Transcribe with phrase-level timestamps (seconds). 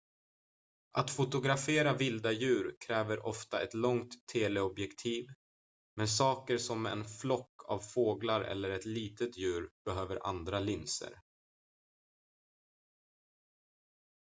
[0.97, 5.25] att fotografera vilda djur kräver ofta ett långt teleobjektiv
[5.95, 11.21] men saker som en flock av fåglar eller ett litet djur behöver andra linser